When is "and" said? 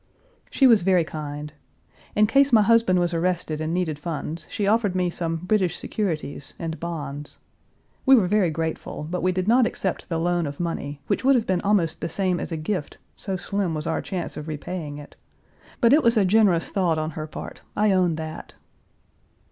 3.61-3.71, 6.57-6.79